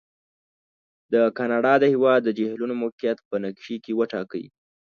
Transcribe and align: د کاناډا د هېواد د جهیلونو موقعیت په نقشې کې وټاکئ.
د 1.13 1.15
کاناډا 1.37 1.73
د 1.79 1.83
هېواد 1.93 2.19
د 2.23 2.29
جهیلونو 2.37 2.73
موقعیت 2.83 3.19
په 3.29 3.35
نقشې 3.43 3.77
کې 3.83 3.91
وټاکئ. 3.99 4.45